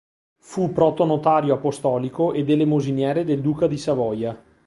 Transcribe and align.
Fu 0.39 0.71
protonotario 0.71 1.53
apostolico 1.53 2.33
ed 2.33 2.49
elemosiniere 2.49 3.23
del 3.23 3.39
duca 3.39 3.67
di 3.67 3.77
Savoia. 3.77 4.43